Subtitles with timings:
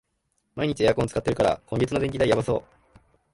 [0.55, 2.63] 毎日エアコン使ってるから、今月の電気代やばそう